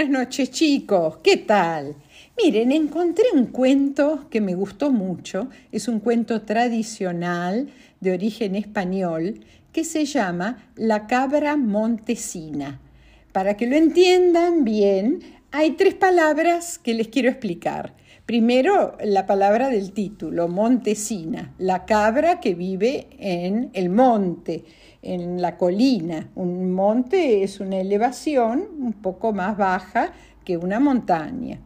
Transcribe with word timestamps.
Buenas 0.00 0.18
noches 0.18 0.50
chicos, 0.50 1.18
¿qué 1.22 1.36
tal? 1.36 1.94
Miren, 2.42 2.72
encontré 2.72 3.24
un 3.34 3.44
cuento 3.44 4.28
que 4.30 4.40
me 4.40 4.54
gustó 4.54 4.90
mucho, 4.90 5.50
es 5.72 5.88
un 5.88 6.00
cuento 6.00 6.40
tradicional 6.40 7.68
de 8.00 8.12
origen 8.14 8.56
español 8.56 9.44
que 9.74 9.84
se 9.84 10.06
llama 10.06 10.70
La 10.74 11.06
cabra 11.06 11.58
montesina. 11.58 12.80
Para 13.32 13.58
que 13.58 13.66
lo 13.66 13.76
entiendan 13.76 14.64
bien, 14.64 15.20
hay 15.50 15.72
tres 15.72 15.92
palabras 15.92 16.78
que 16.78 16.94
les 16.94 17.08
quiero 17.08 17.28
explicar. 17.28 17.92
Primero, 18.30 18.96
la 19.02 19.26
palabra 19.26 19.70
del 19.70 19.90
título, 19.90 20.46
montesina, 20.46 21.52
la 21.58 21.84
cabra 21.84 22.38
que 22.38 22.54
vive 22.54 23.08
en 23.18 23.70
el 23.72 23.90
monte, 23.90 24.62
en 25.02 25.42
la 25.42 25.56
colina. 25.56 26.30
Un 26.36 26.70
monte 26.70 27.42
es 27.42 27.58
una 27.58 27.80
elevación 27.80 28.68
un 28.78 28.92
poco 28.92 29.32
más 29.32 29.56
baja 29.56 30.12
que 30.44 30.56
una 30.56 30.78
montaña. 30.78 31.58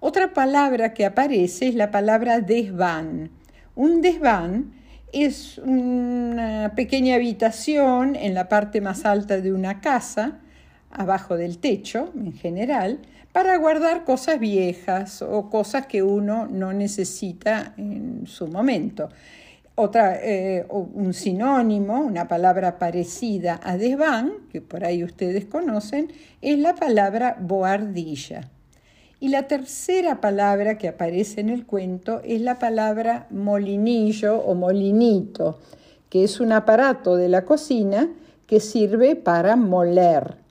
Otra 0.00 0.34
palabra 0.34 0.92
que 0.92 1.06
aparece 1.06 1.68
es 1.68 1.76
la 1.76 1.92
palabra 1.92 2.40
desván. 2.40 3.30
Un 3.76 4.02
desván 4.02 4.72
es 5.12 5.58
una 5.58 6.72
pequeña 6.74 7.14
habitación 7.14 8.16
en 8.16 8.34
la 8.34 8.48
parte 8.48 8.80
más 8.80 9.04
alta 9.04 9.40
de 9.40 9.52
una 9.52 9.80
casa, 9.80 10.40
abajo 10.90 11.36
del 11.36 11.58
techo 11.58 12.12
en 12.14 12.32
general, 12.32 13.00
para 13.32 13.56
guardar 13.56 14.04
cosas 14.04 14.40
viejas 14.40 15.22
o 15.22 15.48
cosas 15.50 15.86
que 15.86 16.02
uno 16.02 16.46
no 16.46 16.72
necesita 16.72 17.74
en 17.76 18.26
su 18.26 18.48
momento. 18.48 19.08
Otra, 19.74 20.18
eh, 20.20 20.66
un 20.68 21.14
sinónimo, 21.14 22.00
una 22.00 22.26
palabra 22.26 22.78
parecida 22.78 23.60
a 23.62 23.76
desván, 23.76 24.32
que 24.50 24.60
por 24.60 24.84
ahí 24.84 25.04
ustedes 25.04 25.44
conocen, 25.44 26.10
es 26.42 26.58
la 26.58 26.74
palabra 26.74 27.36
boardilla. 27.40 28.50
Y 29.20 29.28
la 29.28 29.46
tercera 29.46 30.20
palabra 30.20 30.78
que 30.78 30.88
aparece 30.88 31.40
en 31.40 31.48
el 31.48 31.64
cuento 31.64 32.20
es 32.24 32.40
la 32.40 32.58
palabra 32.58 33.26
molinillo 33.30 34.38
o 34.38 34.54
molinito, 34.54 35.60
que 36.08 36.24
es 36.24 36.40
un 36.40 36.52
aparato 36.52 37.16
de 37.16 37.28
la 37.28 37.44
cocina 37.44 38.08
que 38.46 38.58
sirve 38.58 39.14
para 39.14 39.54
moler. 39.54 40.47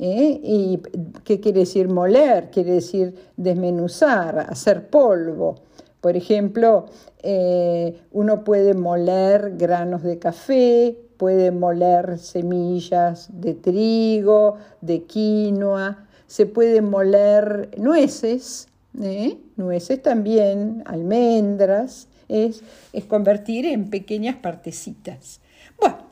¿Eh? 0.00 0.40
¿Y 0.42 0.80
qué 1.24 1.40
quiere 1.40 1.60
decir 1.60 1.88
moler? 1.88 2.50
Quiere 2.50 2.72
decir 2.72 3.14
desmenuzar, 3.36 4.46
hacer 4.48 4.88
polvo. 4.88 5.56
Por 6.00 6.16
ejemplo, 6.16 6.86
eh, 7.22 8.00
uno 8.10 8.42
puede 8.42 8.72
moler 8.74 9.56
granos 9.56 10.02
de 10.02 10.18
café, 10.18 10.96
puede 11.18 11.50
moler 11.50 12.18
semillas 12.18 13.28
de 13.30 13.52
trigo, 13.54 14.56
de 14.80 15.04
quinoa, 15.04 16.06
se 16.26 16.46
puede 16.46 16.80
moler 16.80 17.70
nueces, 17.76 18.68
¿eh? 19.02 19.36
nueces 19.56 20.02
también, 20.02 20.82
almendras, 20.86 22.08
es, 22.28 22.62
es 22.94 23.04
convertir 23.04 23.66
en 23.66 23.90
pequeñas 23.90 24.36
partecitas. 24.36 25.40
Bueno, 25.78 26.09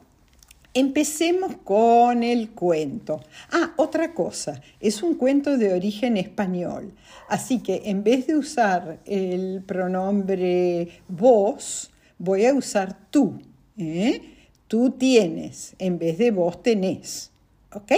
empecemos 0.74 1.56
con 1.64 2.22
el 2.22 2.50
cuento. 2.50 3.20
Ah, 3.50 3.72
otra 3.76 4.14
cosa, 4.14 4.60
es 4.80 5.02
un 5.02 5.14
cuento 5.14 5.56
de 5.58 5.72
origen 5.72 6.16
español, 6.16 6.92
así 7.28 7.60
que 7.60 7.82
en 7.86 8.04
vez 8.04 8.26
de 8.26 8.36
usar 8.36 9.00
el 9.04 9.62
pronombre 9.66 10.88
vos, 11.08 11.90
voy 12.18 12.46
a 12.46 12.54
usar 12.54 12.96
tú. 13.10 13.40
¿eh? 13.76 14.34
Tú 14.66 14.90
tienes 14.90 15.74
en 15.78 15.98
vez 15.98 16.18
de 16.18 16.30
vos 16.30 16.62
tenés. 16.62 17.30
¿Ok? 17.72 17.92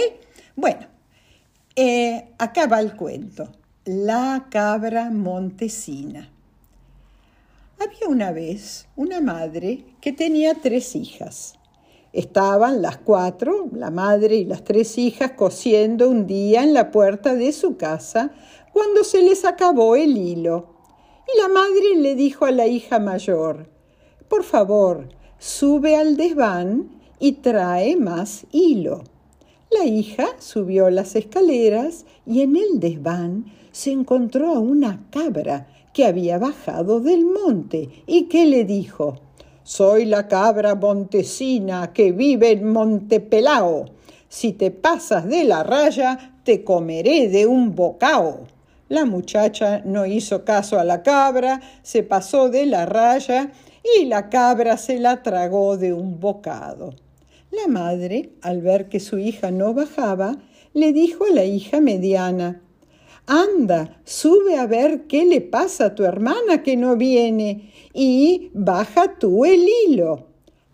Bueno, 0.55 0.87
eh, 1.75 2.29
acá 2.37 2.67
va 2.67 2.79
el 2.79 2.95
cuento. 2.95 3.51
La 3.85 4.47
cabra 4.49 5.09
montesina. 5.09 6.29
Había 7.79 8.07
una 8.07 8.31
vez 8.31 8.87
una 8.95 9.21
madre 9.21 9.83
que 9.99 10.13
tenía 10.13 10.53
tres 10.53 10.95
hijas. 10.95 11.55
Estaban 12.13 12.81
las 12.81 12.97
cuatro, 12.97 13.69
la 13.73 13.89
madre 13.89 14.35
y 14.35 14.45
las 14.45 14.63
tres 14.63 14.97
hijas, 14.97 15.31
cosiendo 15.31 16.09
un 16.09 16.27
día 16.27 16.63
en 16.63 16.73
la 16.73 16.91
puerta 16.91 17.35
de 17.35 17.53
su 17.53 17.77
casa 17.77 18.31
cuando 18.73 19.03
se 19.03 19.21
les 19.21 19.45
acabó 19.45 19.95
el 19.95 20.17
hilo. 20.17 20.75
Y 21.33 21.39
la 21.39 21.47
madre 21.47 21.95
le 21.95 22.15
dijo 22.15 22.45
a 22.45 22.51
la 22.51 22.67
hija 22.67 22.99
mayor, 22.99 23.69
por 24.27 24.43
favor, 24.43 25.07
sube 25.39 25.95
al 25.95 26.17
desván 26.17 27.01
y 27.19 27.33
trae 27.33 27.95
más 27.95 28.45
hilo. 28.51 29.03
La 29.69 29.85
hija 29.85 30.27
subió 30.39 30.89
las 30.89 31.15
escaleras 31.15 32.05
y 32.25 32.41
en 32.41 32.57
el 32.57 32.81
desván 32.81 33.45
se 33.71 33.91
encontró 33.91 34.49
a 34.49 34.59
una 34.59 35.07
cabra 35.11 35.67
que 35.93 36.05
había 36.05 36.37
bajado 36.37 36.99
del 36.99 37.25
monte 37.25 38.03
y 38.05 38.23
que 38.23 38.45
le 38.45 38.65
dijo 38.65 39.19
Soy 39.63 40.05
la 40.05 40.27
cabra 40.27 40.73
montesina 40.73 41.93
que 41.93 42.11
vive 42.11 42.51
en 42.51 42.71
Montepelao. 42.71 43.85
Si 44.27 44.53
te 44.53 44.71
pasas 44.71 45.27
de 45.27 45.43
la 45.43 45.61
raya, 45.61 46.35
te 46.43 46.63
comeré 46.63 47.29
de 47.29 47.45
un 47.45 47.75
bocao. 47.75 48.47
La 48.89 49.05
muchacha 49.05 49.81
no 49.85 50.05
hizo 50.05 50.43
caso 50.43 50.79
a 50.79 50.83
la 50.83 51.03
cabra, 51.03 51.61
se 51.83 52.01
pasó 52.01 52.49
de 52.49 52.65
la 52.65 52.85
raya 52.85 53.51
y 53.97 54.05
la 54.05 54.29
cabra 54.29 54.77
se 54.77 54.99
la 54.99 55.21
tragó 55.21 55.77
de 55.77 55.93
un 55.93 56.19
bocado. 56.19 56.95
La 57.51 57.67
madre, 57.67 58.31
al 58.41 58.61
ver 58.61 58.89
que 58.89 58.99
su 58.99 59.19
hija 59.19 59.51
no 59.51 59.73
bajaba, 59.73 60.37
le 60.73 60.91
dijo 60.91 61.25
a 61.25 61.33
la 61.33 61.43
hija 61.43 61.81
mediana, 61.81 62.61
Anda, 63.27 64.01
sube 64.03 64.57
a 64.57 64.65
ver 64.65 65.03
qué 65.07 65.25
le 65.25 65.41
pasa 65.41 65.85
a 65.85 65.95
tu 65.95 66.03
hermana 66.03 66.63
que 66.63 66.75
no 66.75 66.95
viene 66.95 67.71
y 67.93 68.49
baja 68.53 69.17
tú 69.19 69.45
el 69.45 69.65
hilo. 69.67 70.27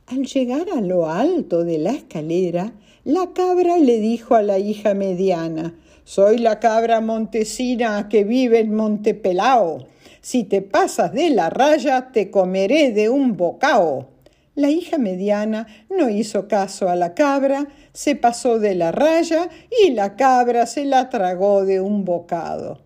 Al 0.08 0.26
llegar 0.26 0.68
a 0.76 0.82
lo 0.82 1.10
alto 1.10 1.64
de 1.64 1.78
la 1.78 1.92
escalera, 1.92 2.74
la 3.04 3.34
cabra 3.34 3.78
le 3.78 4.00
dijo 4.00 4.36
a 4.36 4.42
la 4.42 4.58
hija 4.60 4.94
mediana, 4.94 5.76
Soy 6.06 6.38
la 6.38 6.60
cabra 6.60 7.02
montesina 7.02 8.08
que 8.08 8.24
vive 8.24 8.60
en 8.60 8.74
Montepelao. 8.74 9.86
Si 10.22 10.46
te 10.46 10.62
pasas 10.62 11.14
de 11.14 11.30
la 11.30 11.50
raya, 11.50 12.12
te 12.14 12.32
comeré 12.32 12.92
de 12.92 13.10
un 13.10 13.36
bocao. 13.36 14.08
La 14.58 14.72
hija 14.72 14.98
mediana 14.98 15.68
no 15.88 16.10
hizo 16.10 16.48
caso 16.48 16.90
a 16.90 16.96
la 16.96 17.14
cabra, 17.14 17.68
se 17.94 18.16
pasó 18.16 18.58
de 18.58 18.74
la 18.74 18.92
raya 18.92 19.50
y 19.86 19.92
la 19.92 20.16
cabra 20.16 20.66
se 20.66 20.84
la 20.84 21.10
tragó 21.10 21.64
de 21.64 21.80
un 21.80 22.06
bocado. 22.06 22.82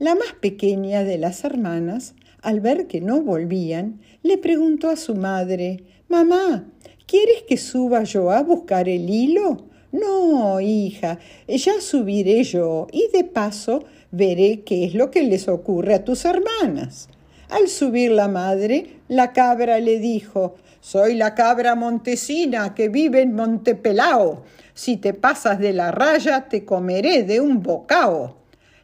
La 0.00 0.16
más 0.16 0.32
pequeña 0.40 1.04
de 1.04 1.16
las 1.16 1.44
hermanas, 1.44 2.16
al 2.42 2.60
ver 2.60 2.88
que 2.88 3.00
no 3.00 3.22
volvían, 3.22 4.00
le 4.24 4.36
preguntó 4.36 4.90
a 4.90 4.96
su 4.96 5.14
madre 5.14 5.84
Mamá, 6.08 6.72
¿quieres 7.06 7.44
que 7.46 7.56
suba 7.56 8.02
yo 8.02 8.32
a 8.32 8.42
buscar 8.42 8.88
el 8.88 9.08
hilo? 9.08 9.68
No, 9.92 10.60
hija, 10.60 11.20
ya 11.46 11.80
subiré 11.80 12.42
yo 12.42 12.88
y 12.90 13.06
de 13.16 13.22
paso 13.22 13.84
veré 14.10 14.64
qué 14.64 14.84
es 14.84 14.94
lo 14.96 15.12
que 15.12 15.22
les 15.22 15.46
ocurre 15.46 15.94
a 15.94 16.04
tus 16.04 16.24
hermanas. 16.24 17.08
Al 17.48 17.68
subir 17.68 18.10
la 18.10 18.28
madre, 18.28 19.00
la 19.08 19.32
cabra 19.32 19.78
le 19.80 19.98
dijo 19.98 20.56
soy 20.86 21.14
la 21.14 21.34
cabra 21.34 21.74
montesina 21.74 22.72
que 22.72 22.88
vive 22.88 23.20
en 23.20 23.34
Montepelao. 23.34 24.44
Si 24.72 24.98
te 24.98 25.14
pasas 25.14 25.58
de 25.58 25.72
la 25.72 25.90
raya, 25.90 26.48
te 26.48 26.64
comeré 26.64 27.24
de 27.24 27.40
un 27.40 27.60
bocao. 27.60 28.36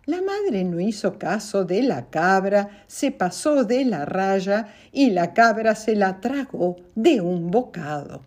La 0.07 0.21
madre 0.21 0.65
no 0.65 0.81
hizo 0.81 1.17
caso 1.17 1.65
de 1.65 1.81
la 1.85 2.11
cabra, 2.11 2.85
se 2.89 3.13
pasó 3.13 3.63
de 3.63 3.85
la 3.85 4.05
raya 4.05 4.75
y 4.91 5.11
la 5.11 5.33
cabra 5.33 5.77
se 5.77 5.95
la 5.95 6.21
tragó 6.21 6.75
de 6.97 7.21
un 7.21 7.53
bocado. 7.53 8.23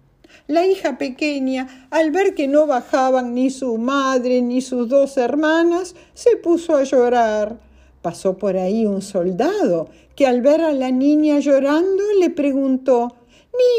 La 0.47 0.65
hija 0.65 0.97
pequeña, 0.97 1.87
al 1.91 2.11
ver 2.11 2.33
que 2.33 2.47
no 2.47 2.67
bajaban 2.67 3.33
ni 3.33 3.49
su 3.49 3.77
madre 3.77 4.41
ni 4.41 4.61
sus 4.61 4.87
dos 4.87 5.17
hermanas, 5.17 5.95
se 6.13 6.37
puso 6.37 6.77
a 6.77 6.83
llorar. 6.83 7.57
Pasó 8.05 8.37
por 8.37 8.55
ahí 8.55 8.85
un 8.85 9.01
soldado 9.01 9.89
que 10.15 10.27
al 10.27 10.41
ver 10.43 10.61
a 10.61 10.73
la 10.73 10.91
niña 10.91 11.39
llorando 11.39 12.03
le 12.19 12.29
preguntó 12.29 13.15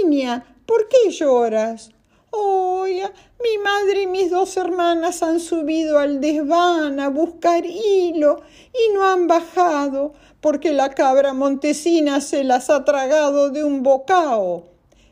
Niña, 0.02 0.56
¿por 0.66 0.88
qué 0.88 1.12
lloras? 1.12 1.92
Oye, 2.32 3.04
mi 3.40 3.62
madre 3.62 4.02
y 4.02 4.06
mis 4.08 4.32
dos 4.32 4.56
hermanas 4.56 5.22
han 5.22 5.38
subido 5.38 6.00
al 6.00 6.20
desván 6.20 6.98
a 6.98 7.08
buscar 7.08 7.64
hilo 7.64 8.40
y 8.74 8.92
no 8.94 9.04
han 9.04 9.28
bajado 9.28 10.14
porque 10.40 10.72
la 10.72 10.90
cabra 10.90 11.32
montesina 11.32 12.20
se 12.20 12.42
las 12.42 12.68
ha 12.68 12.84
tragado 12.84 13.50
de 13.50 13.62
un 13.62 13.84
bocao. 13.84 14.64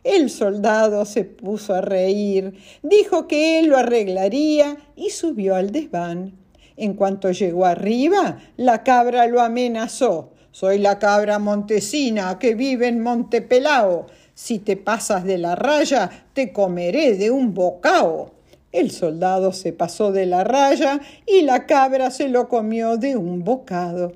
El 0.03 0.29
soldado 0.29 1.05
se 1.05 1.23
puso 1.23 1.73
a 1.73 1.81
reír, 1.81 2.55
dijo 2.83 3.29
que 3.29 3.61
él 3.61 3.67
lo 3.67 3.77
arreglaría 3.77 4.77
y 4.97 5.11
subió 5.11 5.55
al 5.55 5.71
desván. 5.71 6.44
En 6.77 6.95
cuanto 6.95 7.31
llegó 7.31 7.67
arriba, 7.67 8.39
la 8.57 8.83
cabra 8.83 9.27
lo 9.27 9.41
amenazó. 9.41 10.31
Soy 10.51 10.79
la 10.79 10.99
cabra 10.99 11.39
montesina 11.39 12.39
que 12.39 12.55
vive 12.55 12.89
en 12.89 13.01
Montepelao. 13.01 14.07
Si 14.35 14.59
te 14.59 14.77
pasas 14.77 15.25
de 15.25 15.39
la 15.39 15.55
raya, 15.55 16.27
te 16.33 16.53
comeré 16.53 17.17
de 17.17 17.31
un 17.31 17.55
bocao. 17.55 18.33
El 18.73 18.91
soldado 18.91 19.53
se 19.53 19.73
pasó 19.73 20.11
de 20.11 20.27
la 20.27 20.43
raya 20.43 21.01
y 21.27 21.43
la 21.43 21.67
cabra 21.67 22.11
se 22.11 22.29
lo 22.29 22.49
comió 22.49 22.97
de 22.97 23.17
un 23.17 23.45
bocado. 23.45 24.13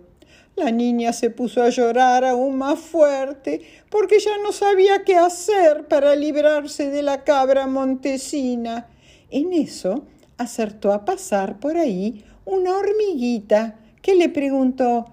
La 0.56 0.72
niña 0.72 1.12
se 1.12 1.30
puso 1.30 1.62
a 1.62 1.68
llorar 1.68 2.24
aún 2.24 2.56
más 2.58 2.80
fuerte 2.80 3.62
porque 3.88 4.18
ya 4.18 4.36
no 4.42 4.50
sabía 4.50 5.04
qué 5.04 5.14
hacer 5.14 5.86
para 5.86 6.16
librarse 6.16 6.90
de 6.90 7.02
la 7.02 7.22
cabra 7.22 7.68
montesina. 7.68 8.88
En 9.30 9.52
eso 9.52 10.02
acertó 10.36 10.92
a 10.92 11.04
pasar 11.04 11.60
por 11.60 11.76
ahí 11.76 12.24
una 12.48 12.78
hormiguita 12.78 13.78
que 14.00 14.14
le 14.14 14.30
preguntó 14.30 15.04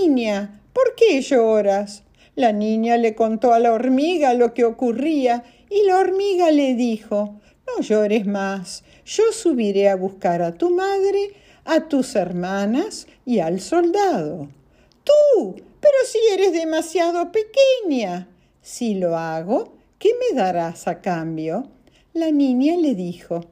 Niña, 0.00 0.60
¿por 0.72 0.96
qué 0.96 1.20
lloras? 1.22 2.02
La 2.34 2.50
niña 2.52 2.96
le 2.96 3.14
contó 3.14 3.54
a 3.54 3.60
la 3.60 3.72
hormiga 3.72 4.34
lo 4.34 4.52
que 4.52 4.64
ocurría 4.64 5.44
y 5.70 5.84
la 5.86 5.98
hormiga 5.98 6.50
le 6.50 6.74
dijo 6.74 7.40
No 7.66 7.82
llores 7.82 8.26
más, 8.26 8.82
yo 9.06 9.30
subiré 9.32 9.88
a 9.88 9.94
buscar 9.94 10.42
a 10.42 10.54
tu 10.54 10.70
madre, 10.70 11.30
a 11.64 11.88
tus 11.88 12.16
hermanas 12.16 13.06
y 13.24 13.38
al 13.38 13.60
soldado. 13.60 14.48
Tú, 15.04 15.54
pero 15.80 15.96
si 16.04 16.18
eres 16.32 16.52
demasiado 16.52 17.30
pequeña. 17.30 18.28
Si 18.60 18.94
lo 18.94 19.16
hago, 19.16 19.74
¿qué 20.00 20.10
me 20.18 20.36
darás 20.36 20.88
a 20.88 21.00
cambio? 21.00 21.68
La 22.12 22.32
niña 22.32 22.76
le 22.76 22.96
dijo, 22.96 23.44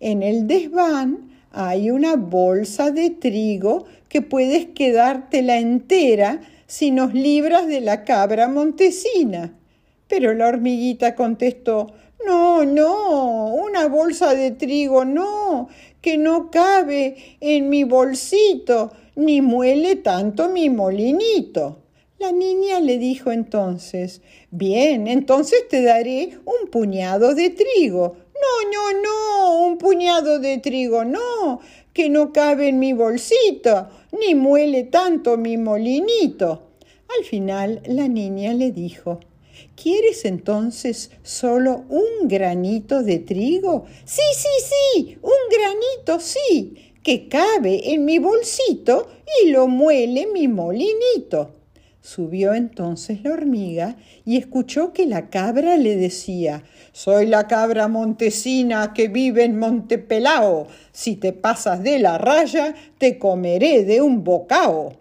en 0.00 0.24
el 0.24 0.48
desván 0.48 1.31
hay 1.52 1.90
una 1.90 2.16
bolsa 2.16 2.90
de 2.90 3.10
trigo 3.10 3.84
que 4.08 4.22
puedes 4.22 4.66
quedártela 4.66 5.58
entera 5.58 6.40
si 6.66 6.90
nos 6.90 7.12
libras 7.12 7.66
de 7.66 7.82
la 7.82 8.04
cabra 8.04 8.48
montesina. 8.48 9.54
Pero 10.08 10.32
la 10.34 10.48
hormiguita 10.48 11.14
contestó, 11.14 11.92
no, 12.26 12.64
no, 12.64 13.46
una 13.48 13.88
bolsa 13.88 14.34
de 14.34 14.52
trigo 14.52 15.04
no, 15.04 15.68
que 16.00 16.16
no 16.16 16.50
cabe 16.50 17.16
en 17.40 17.68
mi 17.68 17.84
bolsito, 17.84 18.92
ni 19.14 19.42
muele 19.42 19.96
tanto 19.96 20.48
mi 20.48 20.70
molinito. 20.70 21.78
La 22.18 22.32
niña 22.32 22.80
le 22.80 22.98
dijo 22.98 23.32
entonces, 23.32 24.22
bien, 24.50 25.08
entonces 25.08 25.66
te 25.68 25.82
daré 25.82 26.38
un 26.44 26.70
puñado 26.70 27.34
de 27.34 27.50
trigo. 27.50 28.16
No, 28.42 28.70
no, 28.72 29.02
no, 29.02 29.66
un 29.66 29.78
puñado 29.78 30.38
de 30.38 30.58
trigo, 30.58 31.04
no, 31.04 31.60
que 31.92 32.08
no 32.08 32.32
cabe 32.32 32.68
en 32.68 32.78
mi 32.78 32.92
bolsito, 32.92 33.88
ni 34.18 34.34
muele 34.34 34.84
tanto 34.84 35.36
mi 35.36 35.56
molinito. 35.56 36.70
Al 37.18 37.24
final 37.24 37.82
la 37.86 38.08
niña 38.08 38.52
le 38.54 38.72
dijo, 38.72 39.20
¿Quieres 39.76 40.24
entonces 40.24 41.10
solo 41.22 41.84
un 41.88 42.28
granito 42.28 43.02
de 43.02 43.18
trigo? 43.18 43.86
Sí, 44.04 44.22
sí, 44.34 44.48
sí, 44.70 45.18
un 45.22 45.30
granito, 45.50 46.20
sí, 46.20 46.92
que 47.02 47.28
cabe 47.28 47.92
en 47.92 48.04
mi 48.04 48.18
bolsito 48.18 49.08
y 49.42 49.50
lo 49.50 49.68
muele 49.68 50.26
mi 50.26 50.48
molinito. 50.48 51.61
Subió 52.02 52.52
entonces 52.52 53.22
la 53.22 53.30
hormiga 53.30 53.96
y 54.24 54.36
escuchó 54.36 54.92
que 54.92 55.06
la 55.06 55.30
cabra 55.30 55.76
le 55.76 55.94
decía 55.94 56.64
Soy 56.90 57.26
la 57.26 57.46
cabra 57.46 57.86
montesina 57.86 58.92
que 58.92 59.06
vive 59.06 59.44
en 59.44 59.56
Montepelao. 59.56 60.66
Si 60.90 61.14
te 61.14 61.32
pasas 61.32 61.80
de 61.84 62.00
la 62.00 62.18
raya, 62.18 62.74
te 62.98 63.20
comeré 63.20 63.84
de 63.84 64.02
un 64.02 64.24
bocao. 64.24 64.94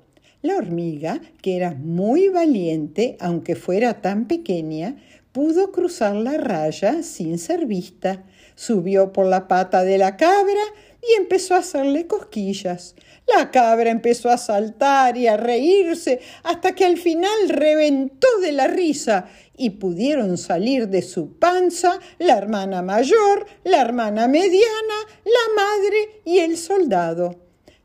La 0.43 0.55
hormiga, 0.57 1.19
que 1.41 1.55
era 1.55 1.73
muy 1.73 2.29
valiente, 2.29 3.17
aunque 3.19 3.55
fuera 3.55 4.01
tan 4.01 4.27
pequeña, 4.27 4.95
pudo 5.31 5.71
cruzar 5.71 6.15
la 6.15 6.37
raya 6.37 7.01
sin 7.01 7.39
ser 7.39 7.65
vista. 7.65 8.23
Subió 8.53 9.11
por 9.11 9.25
la 9.25 9.47
pata 9.47 9.83
de 9.83 9.97
la 9.97 10.17
cabra 10.17 10.61
y 11.01 11.17
empezó 11.17 11.55
a 11.55 11.59
hacerle 11.59 12.07
cosquillas. 12.07 12.95
La 13.35 13.49
cabra 13.51 13.89
empezó 13.89 14.29
a 14.29 14.37
saltar 14.37 15.17
y 15.17 15.27
a 15.27 15.37
reírse 15.37 16.19
hasta 16.43 16.75
que 16.75 16.85
al 16.85 16.97
final 16.97 17.49
reventó 17.49 18.27
de 18.41 18.51
la 18.51 18.67
risa 18.67 19.27
y 19.57 19.71
pudieron 19.71 20.37
salir 20.37 20.87
de 20.89 21.01
su 21.01 21.37
panza 21.37 21.99
la 22.19 22.37
hermana 22.37 22.81
mayor, 22.81 23.45
la 23.63 23.81
hermana 23.81 24.27
mediana, 24.27 24.95
la 25.23 25.55
madre 25.55 26.21
y 26.25 26.39
el 26.39 26.57
soldado. 26.57 27.35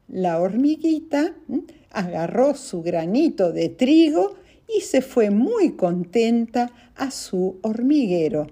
La 0.09 0.41
hormiguita 0.41 1.35
agarró 1.91 2.55
su 2.55 2.83
granito 2.83 3.53
de 3.53 3.69
trigo 3.69 4.37
y 4.69 4.81
se 4.81 5.03
fue 5.03 5.31
muy 5.31 5.77
contenta 5.77 6.71
a 6.97 7.11
su 7.11 7.59
hormiguero. 7.63 8.47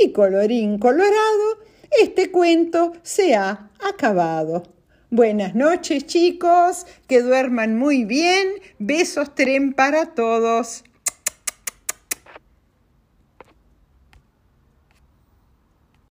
Y 0.00 0.12
colorín 0.12 0.78
colorado, 0.78 1.58
este 2.00 2.30
cuento 2.30 2.92
se 3.02 3.34
ha 3.34 3.70
acabado. 3.80 4.62
Buenas 5.10 5.54
noches 5.54 6.06
chicos, 6.06 6.86
que 7.06 7.22
duerman 7.22 7.76
muy 7.76 8.04
bien, 8.04 8.46
besos 8.78 9.34
tren 9.34 9.72
para 9.72 10.14
todos. 10.14 10.84